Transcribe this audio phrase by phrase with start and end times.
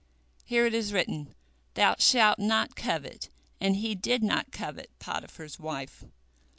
[0.43, 1.35] Here it is written,
[1.75, 6.05] Thou shalt not covet, and he did not covet Potiphar's wife."